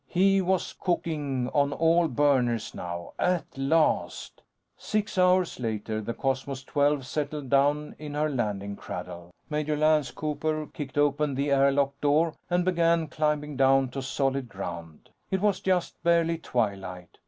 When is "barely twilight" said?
16.01-17.19